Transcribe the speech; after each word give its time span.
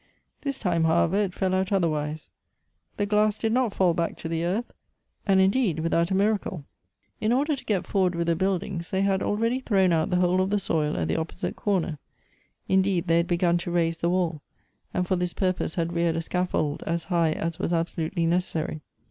This 0.41 0.57
time, 0.57 0.85
however, 0.85 1.15
it 1.17 1.33
fell 1.35 1.53
out 1.53 1.71
otherwise. 1.71 2.31
The 2.97 3.05
glass 3.05 3.37
did 3.37 3.51
not 3.51 3.71
fall 3.71 3.93
back 3.93 4.17
to 4.17 4.27
the 4.27 4.43
earth 4.43 4.71
and 5.27 5.39
indeed 5.39 5.77
without 5.81 6.09
a 6.09 6.15
miracle. 6.15 6.65
In 7.19 7.31
order 7.31 7.55
to 7.55 7.63
get 7.65 7.85
forward 7.85 8.15
with 8.15 8.25
the 8.25 8.35
buildings, 8.35 8.89
they 8.89 9.03
had 9.03 9.21
already 9.21 9.59
thrown 9.59 9.93
out 9.93 10.09
the 10.09 10.15
whole 10.15 10.41
of 10.41 10.49
the 10.49 10.57
soil 10.57 10.97
at 10.97 11.07
the 11.07 11.17
opposite 11.19 11.55
comer; 11.55 11.99
indeed, 12.67 13.05
they 13.05 13.17
had 13.17 13.27
begun 13.27 13.59
to 13.59 13.69
raise 13.69 13.97
the 13.97 14.09
wall, 14.09 14.41
and 14.91 15.05
for 15.07 15.15
this 15.17 15.33
purpose 15.33 15.75
had 15.75 15.93
reared 15.93 16.15
a 16.15 16.23
scafibld 16.23 16.81
as 16.87 17.03
high 17.03 17.33
as 17.33 17.59
was 17.59 17.71
absolutely 17.71 18.25
necessary. 18.25 18.81